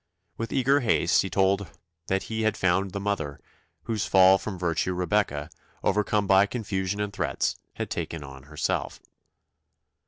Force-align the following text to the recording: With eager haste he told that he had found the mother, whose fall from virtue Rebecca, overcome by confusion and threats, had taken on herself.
With 0.35 0.51
eager 0.51 0.79
haste 0.79 1.21
he 1.21 1.29
told 1.29 1.69
that 2.07 2.23
he 2.23 2.41
had 2.41 2.57
found 2.57 2.89
the 2.89 2.99
mother, 2.99 3.39
whose 3.83 4.07
fall 4.07 4.39
from 4.39 4.57
virtue 4.57 4.95
Rebecca, 4.95 5.51
overcome 5.83 6.25
by 6.25 6.47
confusion 6.47 6.99
and 6.99 7.13
threats, 7.13 7.55
had 7.75 7.91
taken 7.91 8.23
on 8.23 8.45
herself. 8.49 8.99